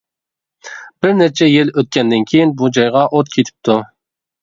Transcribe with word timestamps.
بىرنەچچە 1.05 1.51
يىل 1.51 1.71
ئۆتكەندىن 1.75 2.27
كېيىن 2.35 2.57
بۇ 2.65 2.73
جايغا 2.81 3.07
ئوت 3.15 3.35
كېتىپتۇ. 3.41 3.83